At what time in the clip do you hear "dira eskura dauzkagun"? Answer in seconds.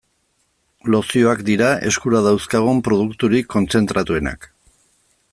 1.49-2.81